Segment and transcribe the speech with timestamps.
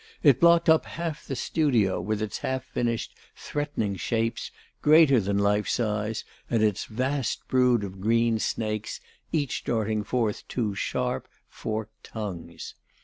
[0.23, 4.49] It blocked up half the studio with its half finished, threatening shapes,
[4.81, 8.99] greater than life size, and its vast brood of green snakes,
[9.31, 12.73] each darting forth two sharp, forked tongues.